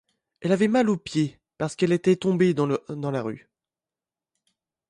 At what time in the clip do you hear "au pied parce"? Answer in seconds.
0.89-1.75